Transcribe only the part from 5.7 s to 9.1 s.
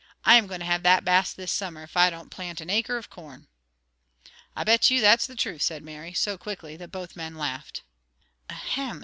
Mary, so quickly that both men laughed. "Ahem!"